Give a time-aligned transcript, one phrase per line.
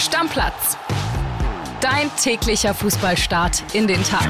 [0.00, 0.78] Stammplatz.
[1.82, 4.26] Dein täglicher Fußballstart in den Tag.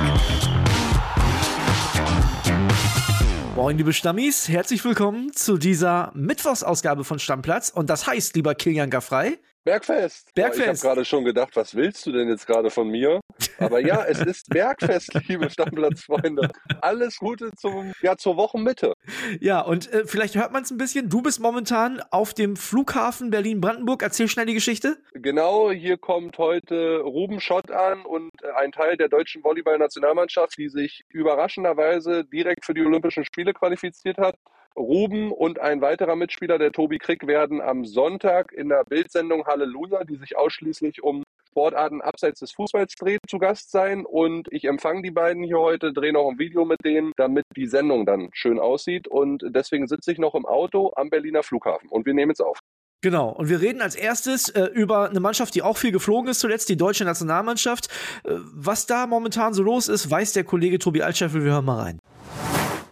[3.55, 7.71] Moin, liebe Stammis, herzlich willkommen zu dieser Mittwochsausgabe von Stammplatz.
[7.71, 10.33] Und das heißt, lieber Kilian Gaffrey, Bergfest.
[10.35, 10.61] Bergfest.
[10.61, 13.21] ich habe gerade schon gedacht, was willst du denn jetzt gerade von mir?
[13.59, 16.49] Aber ja, es ist Bergfest, liebe Stammplatzfreunde.
[16.81, 18.95] Alles Gute zum, ja, zur Wochenmitte.
[19.39, 21.11] Ja, und äh, vielleicht hört man es ein bisschen.
[21.11, 24.03] Du bist momentan auf dem Flughafen Berlin-Brandenburg.
[24.03, 24.97] Erzähl schnell die Geschichte.
[25.13, 30.71] Genau, hier kommt heute Ruben Schott an und äh, ein Teil der deutschen Volleyball-Nationalmannschaft, die
[30.71, 34.37] sich überraschenderweise direkt für die Olympischen Spiele qualifiziert hat.
[34.77, 40.05] Ruben und ein weiterer Mitspieler, der Tobi Krick, werden am Sonntag in der Bildsendung Halleluja,
[40.05, 44.07] die sich ausschließlich um Sportarten abseits des Fußballs dreht, zu Gast sein.
[44.07, 47.67] Und ich empfange die beiden hier heute, drehe noch ein Video mit denen, damit die
[47.67, 49.09] Sendung dann schön aussieht.
[49.09, 51.89] Und deswegen sitze ich noch im Auto am Berliner Flughafen.
[51.89, 52.59] Und wir nehmen jetzt auf.
[53.03, 56.41] Genau, und wir reden als erstes äh, über eine Mannschaft, die auch viel geflogen ist
[56.41, 57.89] zuletzt, die deutsche Nationalmannschaft.
[58.25, 61.43] Äh, was da momentan so los ist, weiß der Kollege Tobi Altscheffel.
[61.43, 61.99] Wir hören mal rein.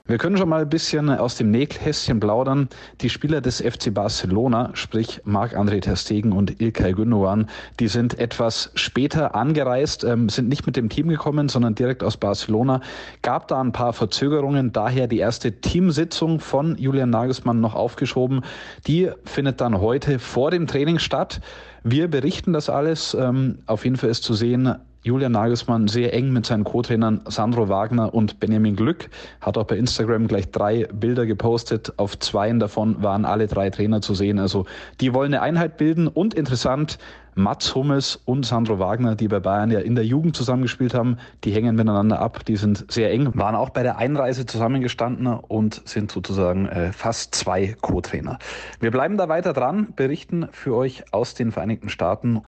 [0.09, 2.70] Wir können schon mal ein bisschen aus dem Nähkästchen plaudern.
[3.03, 8.70] Die Spieler des FC Barcelona, sprich Marc-André Ter Stegen und Ilkay Gündogan, die sind etwas
[8.75, 12.81] später angereist, ähm, sind nicht mit dem Team gekommen, sondern direkt aus Barcelona.
[13.20, 18.47] Gab da ein paar Verzögerungen, daher die erste Teamsitzung von Julian Nagelsmann noch aufgeschoben.
[18.86, 21.42] Die findet dann heute vor dem Training statt.
[21.84, 23.12] Wir berichten das alles.
[23.12, 27.69] Ähm, auf jeden Fall ist zu sehen, Julian Nagelsmann sehr eng mit seinen Co-Trainern Sandro
[27.69, 29.09] Wagner und Benjamin Glück.
[29.41, 31.93] Hat auch bei Instagram gleich drei Bilder gepostet.
[31.97, 34.39] Auf zweien davon waren alle drei Trainer zu sehen.
[34.39, 34.67] Also
[35.01, 36.99] die wollen eine Einheit bilden und interessant,
[37.39, 41.53] Mats Hummels und Sandro Wagner, die bei Bayern ja in der Jugend zusammengespielt haben, die
[41.53, 46.11] hängen miteinander ab, die sind sehr eng, waren auch bei der Einreise zusammengestanden und sind
[46.11, 48.41] sozusagen äh, fast zwei Co-Trainer.
[48.81, 52.43] Wir bleiben da weiter dran, berichten für euch aus den Vereinigten Staaten.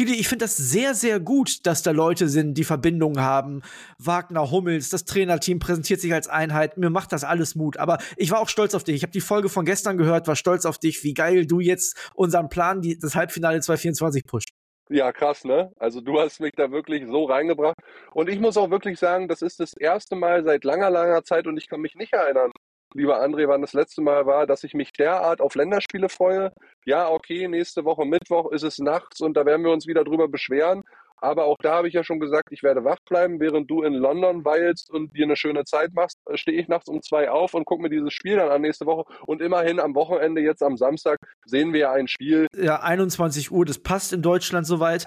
[0.00, 3.60] Kili, ich finde das sehr, sehr gut, dass da Leute sind, die Verbindungen haben.
[3.98, 6.78] Wagner, Hummels, das Trainerteam präsentiert sich als Einheit.
[6.78, 7.76] Mir macht das alles Mut.
[7.76, 8.96] Aber ich war auch stolz auf dich.
[8.96, 11.98] Ich habe die Folge von gestern gehört, war stolz auf dich, wie geil du jetzt
[12.14, 14.48] unseren Plan, die, das Halbfinale 2024 pusht.
[14.88, 15.70] Ja, krass, ne?
[15.78, 17.76] Also du hast mich da wirklich so reingebracht.
[18.12, 21.46] Und ich muss auch wirklich sagen, das ist das erste Mal seit langer, langer Zeit
[21.46, 22.52] und ich kann mich nicht erinnern,
[22.94, 26.52] lieber André, wann das letzte Mal war, dass ich mich derart auf Länderspiele freue.
[26.84, 30.28] Ja, okay, nächste Woche Mittwoch ist es nachts und da werden wir uns wieder drüber
[30.28, 30.82] beschweren.
[31.22, 33.92] Aber auch da habe ich ja schon gesagt, ich werde wach bleiben, während du in
[33.92, 37.66] London weilst und dir eine schöne Zeit machst, stehe ich nachts um zwei auf und
[37.66, 39.04] gucke mir dieses Spiel dann an nächste Woche.
[39.26, 42.46] Und immerhin am Wochenende, jetzt am Samstag, sehen wir ja ein Spiel.
[42.56, 45.06] Ja, 21 Uhr, das passt in Deutschland soweit.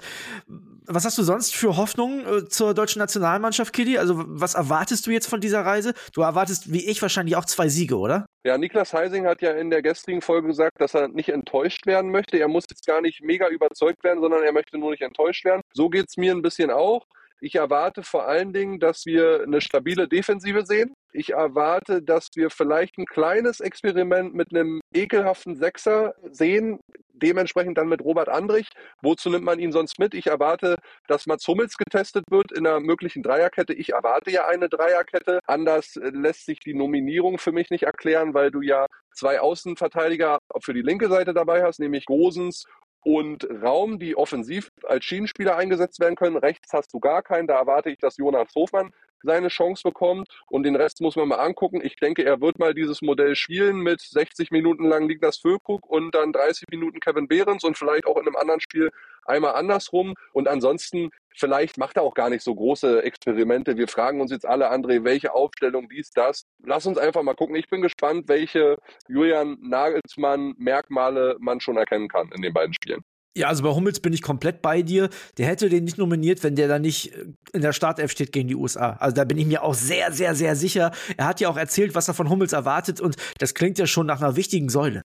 [0.86, 3.96] Was hast du sonst für Hoffnungen äh, zur deutschen Nationalmannschaft, Kili?
[3.96, 5.94] Also, was erwartest du jetzt von dieser Reise?
[6.12, 8.26] Du erwartest, wie ich, wahrscheinlich auch zwei Siege, oder?
[8.44, 12.10] Ja, Niklas Heising hat ja in der gestrigen Folge gesagt, dass er nicht enttäuscht werden
[12.10, 12.38] möchte.
[12.38, 15.62] Er muss jetzt gar nicht mega überzeugt werden, sondern er möchte nur nicht enttäuscht werden.
[15.72, 17.06] So geht's mir ein bisschen auch.
[17.40, 20.94] Ich erwarte vor allen Dingen, dass wir eine stabile Defensive sehen.
[21.12, 26.80] Ich erwarte, dass wir vielleicht ein kleines Experiment mit einem ekelhaften Sechser sehen,
[27.14, 28.68] dementsprechend dann mit Robert Andrich.
[29.02, 30.14] Wozu nimmt man ihn sonst mit?
[30.14, 30.76] Ich erwarte,
[31.06, 33.72] dass Mats Hummels getestet wird in einer möglichen Dreierkette.
[33.72, 35.40] Ich erwarte ja eine Dreierkette.
[35.46, 40.74] Anders lässt sich die Nominierung für mich nicht erklären, weil du ja zwei Außenverteidiger für
[40.74, 42.64] die linke Seite dabei hast, nämlich Gosens
[43.04, 46.36] und Raum, die offensiv als Schienenspieler eingesetzt werden können.
[46.36, 47.46] Rechts hast du gar keinen.
[47.46, 48.92] Da erwarte ich, dass Jonas Hofmann
[49.24, 50.28] seine Chance bekommt.
[50.48, 51.80] Und den Rest muss man mal angucken.
[51.82, 56.14] Ich denke, er wird mal dieses Modell spielen mit 60 Minuten lang Niklas Füllkrug und
[56.14, 58.90] dann 30 Minuten Kevin Behrens und vielleicht auch in einem anderen Spiel
[59.24, 60.14] einmal andersrum.
[60.32, 63.76] Und ansonsten, vielleicht macht er auch gar nicht so große Experimente.
[63.76, 66.44] Wir fragen uns jetzt alle, André, welche Aufstellung, dies, das.
[66.64, 67.56] Lass uns einfach mal gucken.
[67.56, 73.02] Ich bin gespannt, welche Julian Nagelsmann Merkmale man schon erkennen kann in den beiden Spielen.
[73.36, 75.08] Ja, also bei Hummels bin ich komplett bei dir.
[75.38, 78.46] Der hätte den nicht nominiert, wenn der da nicht äh, in der Startelf steht gegen
[78.46, 78.92] die USA.
[79.00, 80.92] Also da bin ich mir auch sehr, sehr, sehr sicher.
[81.16, 84.06] Er hat ja auch erzählt, was er von Hummels erwartet und das klingt ja schon
[84.06, 85.02] nach einer wichtigen Säule.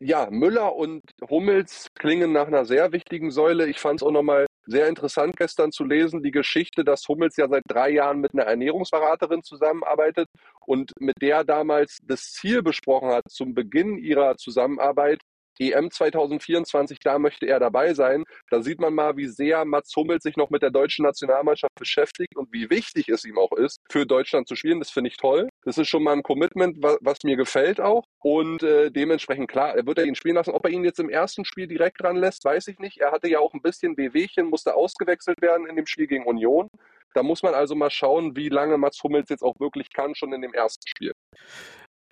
[0.00, 3.68] Ja, Müller und Hummels klingen nach einer sehr wichtigen Säule.
[3.68, 7.48] Ich fand es auch nochmal sehr interessant gestern zu lesen, die Geschichte, dass Hummels ja
[7.48, 10.28] seit drei Jahren mit einer Ernährungsberaterin zusammenarbeitet
[10.66, 15.20] und mit der damals das Ziel besprochen hat, zum Beginn ihrer Zusammenarbeit
[15.60, 18.24] EM 2024, da möchte er dabei sein.
[18.50, 22.36] Da sieht man mal, wie sehr Mats Hummels sich noch mit der deutschen Nationalmannschaft beschäftigt
[22.36, 24.78] und wie wichtig es ihm auch ist, für Deutschland zu spielen.
[24.78, 25.48] Das finde ich toll.
[25.64, 28.04] Das ist schon mal ein Commitment, was, was mir gefällt auch.
[28.20, 30.50] Und äh, dementsprechend, klar, er wird er ihn spielen lassen.
[30.50, 32.98] Ob er ihn jetzt im ersten Spiel direkt dran lässt, weiß ich nicht.
[32.98, 36.68] Er hatte ja auch ein bisschen Wehwehchen, musste ausgewechselt werden in dem Spiel gegen Union.
[37.14, 40.32] Da muss man also mal schauen, wie lange Mats Hummels jetzt auch wirklich kann, schon
[40.32, 41.12] in dem ersten Spiel.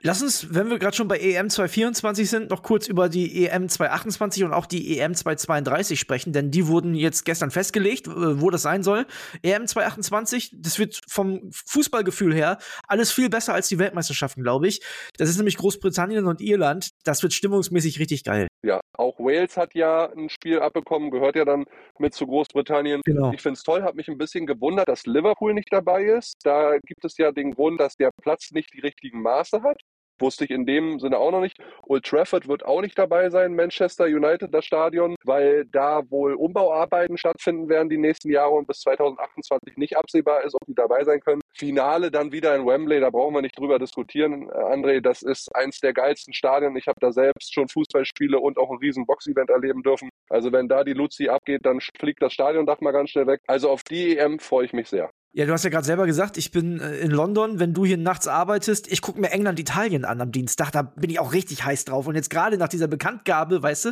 [0.02, 3.68] Lass uns, wenn wir gerade schon bei EM 224 sind, noch kurz über die EM
[3.68, 8.62] 228 und auch die EM 232 sprechen, denn die wurden jetzt gestern festgelegt, wo das
[8.62, 9.06] sein soll.
[9.42, 14.80] EM 228, das wird vom Fußballgefühl her alles viel besser als die Weltmeisterschaften, glaube ich.
[15.16, 16.90] Das ist nämlich Großbritannien und Irland.
[17.04, 18.48] Das wird stimmungsmäßig richtig geil.
[18.62, 21.64] Ja, auch Wales hat ja ein Spiel abbekommen, gehört ja dann
[21.98, 23.00] mit zu Großbritannien.
[23.04, 23.32] Genau.
[23.32, 26.34] Ich finde es toll, habe mich ein bisschen gewundert, dass Liverpool nicht dabei ist.
[26.44, 29.80] Da gibt es ja den Grund, dass der Platz nicht die richtigen Maße hat.
[30.18, 31.58] Wusste ich in dem Sinne auch noch nicht.
[31.82, 37.18] Old Trafford wird auch nicht dabei sein, Manchester United, das Stadion, weil da wohl Umbauarbeiten
[37.18, 41.20] stattfinden werden die nächsten Jahre und bis 2028 nicht absehbar ist, ob die dabei sein
[41.20, 41.42] können.
[41.54, 45.00] Finale dann wieder in Wembley, da brauchen wir nicht drüber diskutieren, André.
[45.00, 46.76] Das ist eins der geilsten Stadien.
[46.76, 50.10] Ich habe da selbst schon Fußballspiele und auch ein riesen Boxevent erleben dürfen.
[50.28, 53.40] Also wenn da die Luzi abgeht, dann fliegt das Stadiondach mal ganz schnell weg.
[53.46, 55.10] Also auf die EM freue ich mich sehr.
[55.36, 57.98] Ja, du hast ja gerade selber gesagt, ich bin äh, in London, wenn du hier
[57.98, 61.62] nachts arbeitest, ich gucke mir England, Italien an am Dienstag, da bin ich auch richtig
[61.62, 62.06] heiß drauf.
[62.06, 63.88] Und jetzt gerade nach dieser Bekanntgabe, weißt du,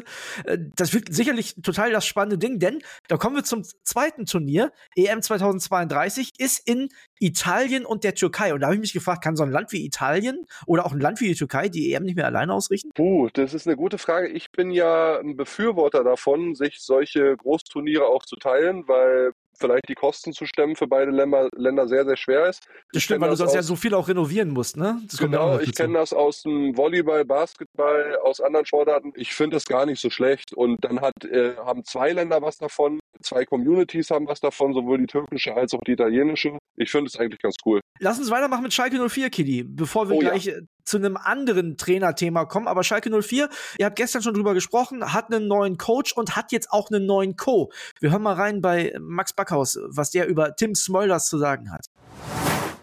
[0.46, 4.72] äh, das wird sicherlich total das spannende Ding, denn da kommen wir zum zweiten Turnier,
[4.96, 6.88] EM 2032, ist in
[7.20, 8.54] Italien und der Türkei.
[8.54, 11.00] Und da habe ich mich gefragt, kann so ein Land wie Italien oder auch ein
[11.00, 12.88] Land wie die Türkei die EM nicht mehr alleine ausrichten?
[12.94, 14.28] Puh, das ist eine gute Frage.
[14.28, 19.94] Ich bin ja ein Befürworter davon, sich solche Großturniere auch zu teilen, weil vielleicht die
[19.94, 22.66] Kosten zu stemmen für beide Länder, Länder sehr, sehr schwer ist.
[22.92, 25.00] Das stimmt, weil du sonst ja so viel auch renovieren musst, ne?
[25.06, 29.12] Das genau, ich kenne das aus dem Volleyball, Basketball, aus anderen Sportarten.
[29.16, 30.52] Ich finde das gar nicht so schlecht.
[30.54, 34.98] Und dann hat, äh, haben zwei Länder was davon, zwei Communities haben was davon, sowohl
[34.98, 36.58] die türkische als auch die italienische.
[36.76, 37.80] Ich finde es eigentlich ganz cool.
[38.00, 40.54] Lass uns weitermachen mit Schalke 04, Kili, bevor wir oh, gleich ja.
[40.84, 42.68] Zu einem anderen Trainerthema kommen.
[42.68, 43.48] Aber Schalke 04,
[43.78, 47.06] ihr habt gestern schon drüber gesprochen, hat einen neuen Coach und hat jetzt auch einen
[47.06, 47.72] neuen Co.
[48.00, 51.86] Wir hören mal rein bei Max Backhaus, was der über Tim Smolders zu sagen hat.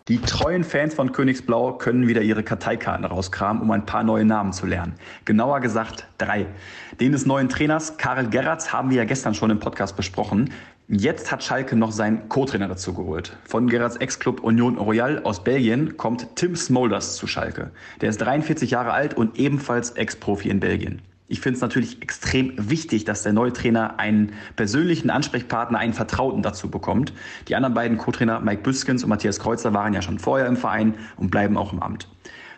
[0.08, 4.52] Die treuen Fans von Königsblau können wieder ihre Karteikarten rauskramen, um ein paar neue Namen
[4.52, 4.96] zu lernen.
[5.26, 6.48] Genauer gesagt drei.
[7.00, 10.52] Den des neuen Trainers Karel Gerrards haben wir ja gestern schon im Podcast besprochen.
[10.94, 13.38] Jetzt hat Schalke noch seinen Co-Trainer dazu geholt.
[13.46, 17.72] Von Gerards Ex-Club Union Royal aus Belgien kommt Tim Smolders zu Schalke.
[18.02, 21.02] Der ist 43 Jahre alt und ebenfalls Ex-Profi in Belgien.
[21.30, 26.44] Ich finde es natürlich extrem wichtig, dass der neue Trainer einen persönlichen Ansprechpartner, einen Vertrauten
[26.44, 27.14] dazu bekommt.
[27.48, 30.96] Die anderen beiden Co-Trainer Mike Büskens und Matthias Kreuzer waren ja schon vorher im Verein
[31.16, 32.10] und bleiben auch im Amt.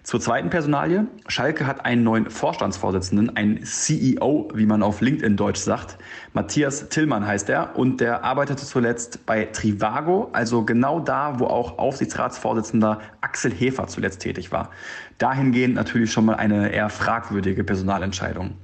[0.04, 1.08] Zur zweiten Personalie.
[1.30, 5.98] Schalke hat einen neuen Vorstandsvorsitzenden, einen CEO, wie man auf LinkedIn Deutsch sagt.
[6.34, 11.78] Matthias Tillmann heißt er und der arbeitete zuletzt bei Trivago, also genau da, wo auch
[11.78, 14.72] Aufsichtsratsvorsitzender Axel Hefer zuletzt tätig war.
[15.20, 18.58] Dahingehend natürlich schon mal eine eher fragwürdige Personalentscheidung.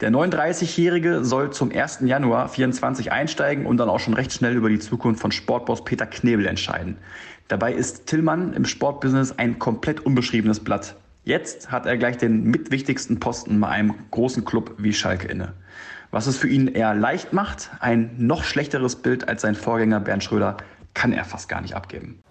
[0.00, 2.00] Der 39-Jährige soll zum 1.
[2.00, 6.06] Januar 24 einsteigen und dann auch schon recht schnell über die Zukunft von Sportboss Peter
[6.06, 6.96] Knebel entscheiden.
[7.50, 10.94] Dabei ist Tillmann im Sportbusiness ein komplett unbeschriebenes Blatt.
[11.24, 15.54] Jetzt hat er gleich den mitwichtigsten Posten bei einem großen Club wie Schalke inne.
[16.12, 20.22] Was es für ihn eher leicht macht, ein noch schlechteres Bild als sein Vorgänger Bernd
[20.22, 20.58] Schröder,
[20.94, 22.22] kann er fast gar nicht abgeben.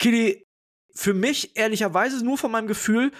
[0.00, 0.44] Kili,
[0.92, 3.12] für mich ehrlicherweise nur von meinem Gefühl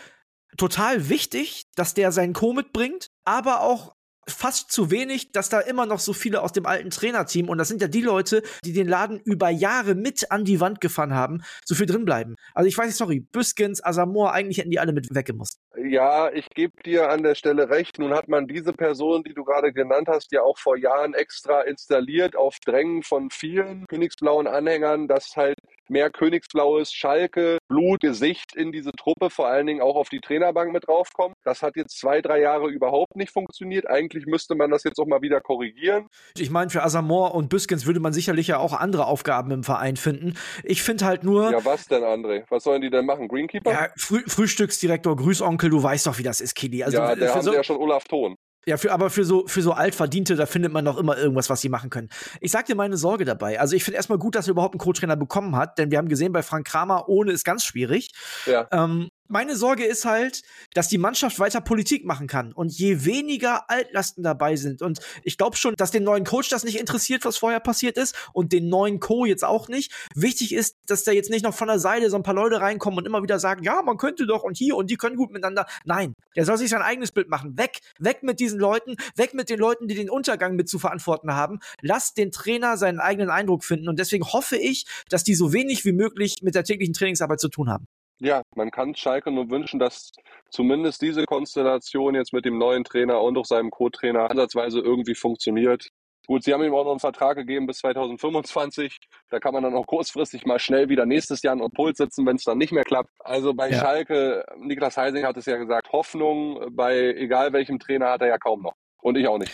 [0.56, 3.94] total wichtig, dass der seinen Co mitbringt, aber auch
[4.28, 7.69] fast zu wenig, dass da immer noch so viele aus dem alten Trainerteam, und das
[7.69, 11.43] sind ja die Leute, die den Laden über Jahre mit an die Wand gefahren haben,
[11.64, 12.34] so viel drin bleiben.
[12.55, 15.58] Also ich weiß nicht, sorry, Büskens, Asamoah, eigentlich hätten die alle mit weggemusst.
[15.76, 17.99] Ja, ich gebe dir an der Stelle recht.
[17.99, 21.60] Nun hat man diese Person, die du gerade genannt hast, ja auch vor Jahren extra
[21.62, 25.58] installiert auf Drängen von vielen königsblauen Anhängern, dass halt
[25.90, 30.72] mehr königsblaues Schalke, Blut, Gesicht in diese Truppe, vor allen Dingen auch auf die Trainerbank
[30.72, 31.34] mit draufkommt.
[31.44, 33.88] Das hat jetzt zwei, drei Jahre überhaupt nicht funktioniert.
[33.88, 36.06] Eigentlich müsste man das jetzt auch mal wieder korrigieren.
[36.36, 39.96] Ich meine, für Asamoah und Büskens würde man sicherlich ja auch andere Aufgaben im Verein
[39.96, 40.34] finden.
[40.64, 41.50] Ich finde halt nur.
[41.50, 42.44] Ja, was denn, André?
[42.50, 43.28] Was sollen die denn machen?
[43.28, 43.72] Greenkeeper?
[43.72, 46.82] Ja, Früh Frühstücksdirektor, Grüßonkel, du weißt doch, wie das ist, Kili.
[46.82, 48.36] Also, ja, der haben so ja schon Olaf Thon.
[48.69, 51.61] Ja, für, aber für so, für so Altverdiente, da findet man noch immer irgendwas, was
[51.61, 52.08] sie machen können.
[52.41, 53.61] Ich sag dir meine Sorge dabei.
[53.61, 56.08] Also ich finde erstmal gut, dass er überhaupt einen Co-Trainer bekommen hat, denn wir haben
[56.08, 58.11] gesehen, bei Frank Kramer ohne ist ganz schwierig.
[58.44, 58.67] Ja.
[58.73, 60.42] Ähm, meine Sorge ist halt,
[60.74, 62.52] dass die Mannschaft weiter Politik machen kann.
[62.52, 66.64] Und je weniger Altlasten dabei sind, und ich glaube schon, dass den neuen Coach das
[66.64, 69.24] nicht interessiert, was vorher passiert ist, und den neuen Co.
[69.24, 69.92] jetzt auch nicht.
[70.14, 72.98] Wichtig ist, dass da jetzt nicht noch von der Seite so ein paar Leute reinkommen
[72.98, 75.66] und immer wieder sagen, ja, man könnte doch und hier und die können gut miteinander.
[75.84, 77.56] Nein, der soll sich sein eigenes Bild machen.
[77.58, 81.32] Weg, weg mit diesen Leuten, weg mit den Leuten, die den Untergang mit zu verantworten
[81.34, 81.60] haben.
[81.80, 83.88] Lass den Trainer seinen eigenen Eindruck finden.
[83.88, 87.48] Und deswegen hoffe ich, dass die so wenig wie möglich mit der täglichen Trainingsarbeit zu
[87.48, 87.86] tun haben.
[88.19, 90.13] Ja, man kann Schalke nur wünschen, dass
[90.51, 95.89] zumindest diese Konstellation jetzt mit dem neuen Trainer und auch seinem Co-Trainer ansatzweise irgendwie funktioniert.
[96.27, 98.99] Gut, sie haben ihm auch noch einen Vertrag gegeben bis 2025.
[99.31, 102.37] Da kann man dann auch kurzfristig mal schnell wieder nächstes Jahr in Puls sitzen, wenn
[102.37, 103.11] es dann nicht mehr klappt.
[103.20, 103.79] Also bei ja.
[103.79, 108.39] Schalke, Niklas Heising hat es ja gesagt, Hoffnung bei egal welchem Trainer hat er ja
[108.39, 108.75] kaum noch.
[109.03, 109.53] Und ich auch nicht.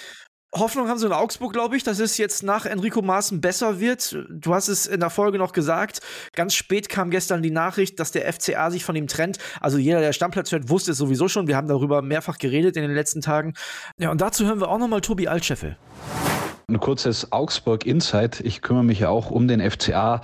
[0.54, 4.18] Hoffnung haben sie in Augsburg, glaube ich, dass es jetzt nach Enrico Maaßen besser wird.
[4.28, 6.00] Du hast es in der Folge noch gesagt.
[6.34, 9.38] Ganz spät kam gestern die Nachricht, dass der FCA sich von ihm trennt.
[9.60, 11.46] Also jeder, der Stammplatz hört, wusste es sowieso schon.
[11.46, 13.54] Wir haben darüber mehrfach geredet in den letzten Tagen.
[13.96, 15.78] Ja, und dazu hören wir auch noch mal Tobi Altscheffel.
[16.68, 18.40] Ein kurzes Augsburg-Insight.
[18.40, 20.20] Ich kümmere mich ja auch um den FCA.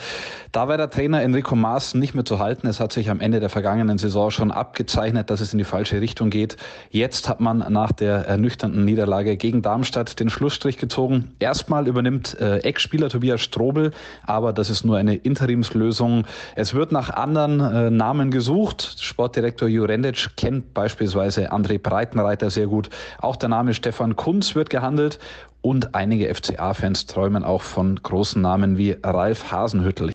[0.53, 2.69] Da war der Trainer Enrico Maaßen nicht mehr zu halten.
[2.69, 6.01] Es hat sich am Ende der vergangenen Saison schon abgezeichnet, dass es in die falsche
[6.01, 6.57] Richtung geht.
[6.91, 11.33] Jetzt hat man nach der ernüchternden Niederlage gegen Darmstadt den Schlussstrich gezogen.
[11.41, 13.91] Erstmal übernimmt äh, Ex-Spieler Tobias Strobel,
[14.25, 16.25] aber das ist nur eine Interimslösung.
[16.55, 18.97] Es wird nach anderen äh, Namen gesucht.
[19.01, 22.91] Sportdirektor Jurendic kennt beispielsweise André Breitenreiter sehr gut.
[23.21, 25.19] Auch der Name Stefan Kunz wird gehandelt
[25.61, 30.13] und einige FCA-Fans träumen auch von großen Namen wie Ralf Hasenhüttel.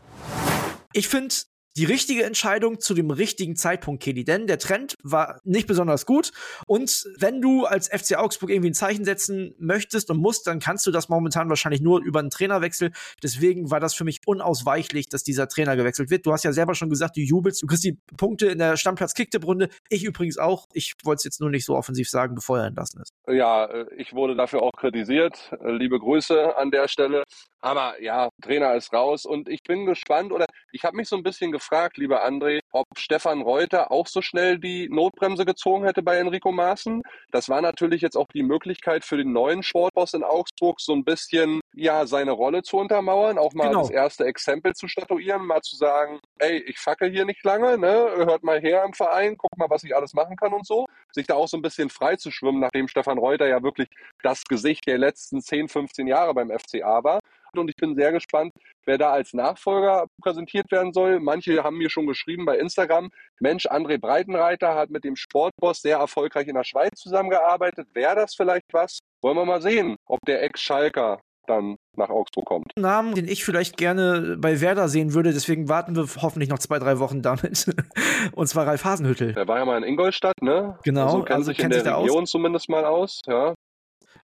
[0.94, 1.34] Ich finde,
[1.76, 4.24] die richtige Entscheidung zu dem richtigen Zeitpunkt, Kelly.
[4.24, 6.32] Denn der Trend war nicht besonders gut.
[6.68, 10.86] Und wenn du als FC Augsburg irgendwie ein Zeichen setzen möchtest und musst, dann kannst
[10.86, 12.92] du das momentan wahrscheinlich nur über einen Trainerwechsel.
[13.22, 16.26] Deswegen war das für mich unausweichlich, dass dieser Trainer gewechselt wird.
[16.26, 19.70] Du hast ja selber schon gesagt, du jubelst, du kriegst die Punkte in der Stammplatz-Kicktipp-Runde.
[19.90, 20.68] Ich übrigens auch.
[20.74, 23.14] Ich wollte es jetzt nur nicht so offensiv sagen, bevor er entlassen ist.
[23.28, 25.52] Ja, äh, ich wurde dafür auch kritisiert.
[25.64, 27.24] Äh, liebe Grüße an der Stelle.
[27.64, 31.24] Aber ja, Trainer ist raus und ich bin gespannt oder ich habe mich so ein
[31.24, 36.18] bisschen gefragt, lieber André, ob Stefan Reuter auch so schnell die Notbremse gezogen hätte bei
[36.18, 37.04] Enrico Maaßen.
[37.32, 41.06] Das war natürlich jetzt auch die Möglichkeit für den neuen Sportboss in Augsburg so ein
[41.06, 43.80] bisschen ja seine Rolle zu untermauern, auch mal genau.
[43.80, 48.12] das erste Exempel zu statuieren, mal zu sagen, ey, ich fackel hier nicht lange, ne?
[48.18, 50.86] Hört mal her im Verein, guck mal, was ich alles machen kann und so.
[51.14, 53.90] Sich da auch so ein bisschen frei zu schwimmen, nachdem Stefan Reuter ja wirklich
[54.24, 57.20] das Gesicht der letzten 10, 15 Jahre beim FCA war
[57.60, 58.54] und ich bin sehr gespannt,
[58.86, 61.20] wer da als Nachfolger präsentiert werden soll.
[61.20, 65.98] Manche haben mir schon geschrieben bei Instagram, Mensch, André Breitenreiter hat mit dem Sportboss sehr
[65.98, 67.88] erfolgreich in der Schweiz zusammengearbeitet.
[67.94, 69.00] Wäre das vielleicht was?
[69.22, 72.72] Wollen wir mal sehen, ob der Ex-Schalker dann nach Augsburg kommt.
[72.76, 76.80] Namen, den ich vielleicht gerne bei Werder sehen würde, deswegen warten wir hoffentlich noch zwei,
[76.80, 77.74] drei Wochen damit.
[78.34, 79.34] Und zwar Ralf Hasenhüttel.
[79.34, 80.78] Der war ja mal in Ingolstadt, ne?
[80.84, 81.06] Genau.
[81.06, 82.30] Also kennt also sich kennt in der Region aus.
[82.30, 83.54] zumindest mal aus, ja.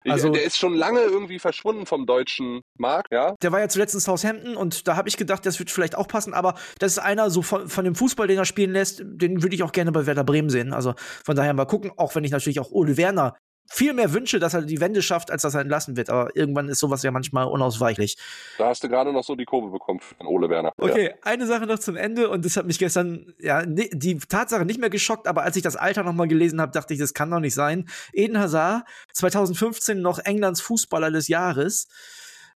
[0.09, 3.35] Also, der ist schon lange irgendwie verschwunden vom deutschen Markt, ja.
[3.43, 6.09] Der war ja zuletzt in Southampton und da habe ich gedacht, das wird vielleicht auch
[6.09, 9.43] passen, aber das ist einer so von, von dem Fußball, den er spielen lässt, den
[9.43, 10.73] würde ich auch gerne bei Werder Bremen sehen.
[10.73, 10.95] Also
[11.25, 13.37] von daher mal gucken, auch wenn ich natürlich auch Ole Werner
[13.69, 16.11] viel mehr wünsche, dass er die Wende schafft, als dass er entlassen wird.
[16.11, 18.17] Aber irgendwann ist sowas ja manchmal unausweichlich.
[18.59, 20.73] Da hast du gerade noch so die Kurve bekommen von Ole Werner.
[20.79, 21.15] Okay, ja.
[21.23, 24.91] eine Sache noch zum Ende und das hat mich gestern, ja, die Tatsache nicht mehr
[24.91, 27.55] geschockt, aber als ich das Alter nochmal gelesen habe, dachte ich, das kann doch nicht
[27.55, 27.89] sein.
[28.13, 31.89] Eden Hazard, 2015 noch Englands Fußballer des Jahres.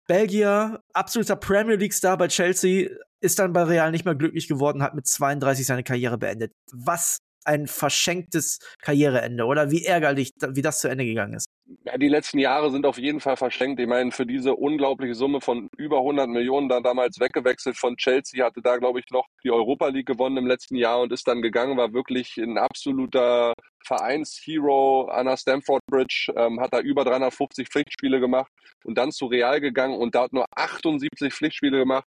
[0.08, 2.90] Belgier, absoluter Premier League-Star bei Chelsea,
[3.22, 6.54] ist dann bei Real nicht mehr glücklich geworden, hat mit 32 seine Karriere beendet.
[6.72, 11.48] Was ein verschenktes Karriereende oder wie ärgerlich, wie das zu Ende gegangen ist.
[11.84, 13.80] Ja, die letzten Jahre sind auf jeden Fall verschenkt.
[13.80, 18.44] Ich meine, für diese unglaubliche Summe von über 100 Millionen dann damals weggewechselt von Chelsea,
[18.44, 21.42] hatte da, glaube ich, noch die Europa League gewonnen im letzten Jahr und ist dann
[21.42, 23.54] gegangen, war wirklich ein absoluter
[23.86, 28.52] Vereinshero an der Stamford Bridge, ähm, hat da über 350 Pflichtspiele gemacht
[28.84, 32.06] und dann zu Real gegangen und da hat nur 78 Pflichtspiele gemacht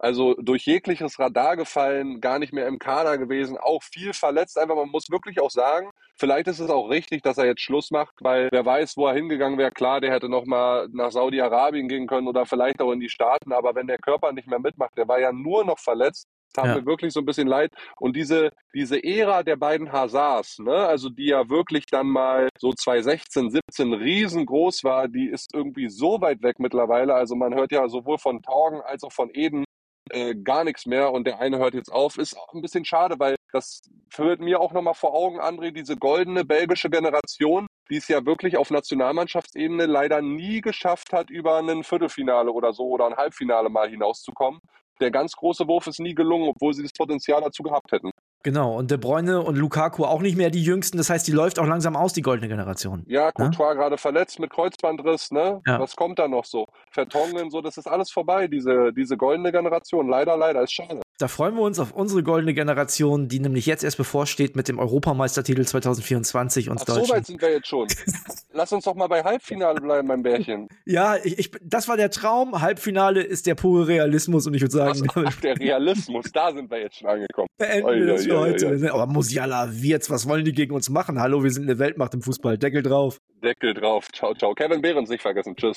[0.00, 4.58] also durch jegliches Radar gefallen, gar nicht mehr im Kader gewesen, auch viel verletzt.
[4.58, 7.90] Einfach, man muss wirklich auch sagen, vielleicht ist es auch richtig, dass er jetzt Schluss
[7.90, 9.70] macht, weil wer weiß, wo er hingegangen wäre.
[9.70, 13.74] Klar, der hätte nochmal nach Saudi-Arabien gehen können oder vielleicht auch in die Staaten, aber
[13.74, 16.26] wenn der Körper nicht mehr mitmacht, der war ja nur noch verletzt.
[16.52, 16.74] Tat ja.
[16.76, 17.70] mir wirklich so ein bisschen leid.
[17.98, 22.72] Und diese, diese Ära der beiden Hazards, ne, also die ja wirklich dann mal so
[22.72, 27.14] 2016, 17 riesengroß war, die ist irgendwie so weit weg mittlerweile.
[27.14, 29.64] Also man hört ja sowohl von Torgen als auch von Eden
[30.10, 33.18] äh, gar nichts mehr und der eine hört jetzt auf, ist auch ein bisschen schade,
[33.18, 38.08] weil das führt mir auch nochmal vor Augen, André, diese goldene belgische Generation, die es
[38.08, 43.16] ja wirklich auf Nationalmannschaftsebene leider nie geschafft hat, über ein Viertelfinale oder so oder ein
[43.16, 44.60] Halbfinale mal hinauszukommen.
[45.00, 48.10] Der ganz große Wurf ist nie gelungen, obwohl sie das Potenzial dazu gehabt hätten.
[48.42, 50.96] Genau, und De Bruyne und Lukaku auch nicht mehr die Jüngsten.
[50.96, 53.04] Das heißt, die läuft auch langsam aus, die goldene Generation.
[53.06, 53.32] Ja, ne?
[53.34, 53.74] Courtois ja?
[53.74, 55.60] gerade verletzt mit Kreuzbandriss, ne?
[55.66, 55.78] Ja.
[55.78, 56.66] Was kommt da noch so?
[56.90, 60.08] Vertongen, so, das ist alles vorbei, diese, diese goldene Generation.
[60.08, 61.00] Leider, leider, ist schade.
[61.20, 64.78] Da freuen wir uns auf unsere goldene Generation, die nämlich jetzt erst bevorsteht mit dem
[64.78, 67.88] Europameistertitel 2024 uns Ach, So weit sind wir jetzt schon.
[68.54, 70.68] Lass uns doch mal bei Halbfinale bleiben, mein Bärchen.
[70.86, 72.62] Ja, ich, ich, das war der Traum.
[72.62, 75.06] Halbfinale ist der pure Realismus und ich würde sagen.
[75.14, 77.48] Ach, der Realismus, da sind wir jetzt schon angekommen.
[77.58, 78.90] Beenden wir das für heute.
[78.90, 81.20] Aber Musiala, Wirtz, was wollen die gegen uns machen?
[81.20, 82.56] Hallo, wir sind eine Weltmacht im Fußball.
[82.56, 83.18] Deckel drauf.
[83.44, 84.08] Deckel drauf.
[84.14, 84.54] Ciao, ciao.
[84.54, 85.54] Kevin Behrens nicht vergessen.
[85.54, 85.76] Tschüss.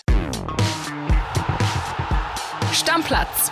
[2.72, 3.52] Stammplatz